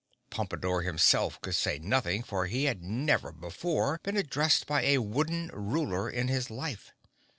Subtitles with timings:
[0.31, 5.49] Pompadore, himself, could say nothing for he had never before been addressed by a wooden
[5.49, 6.91] Ruler in his life.